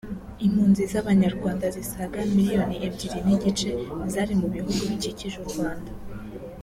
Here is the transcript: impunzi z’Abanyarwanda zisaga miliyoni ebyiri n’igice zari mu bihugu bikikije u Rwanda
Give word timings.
impunzi 0.45 0.81
z’Abanyarwanda 0.91 1.65
zisaga 1.75 2.17
miliyoni 2.35 2.75
ebyiri 2.87 3.19
n’igice 3.27 3.69
zari 4.13 4.33
mu 4.41 4.47
bihugu 4.53 4.81
bikikije 4.91 5.37
u 5.41 5.47
Rwanda 5.51 5.91